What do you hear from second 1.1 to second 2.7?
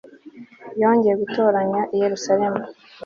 gutoranya i yerusalemu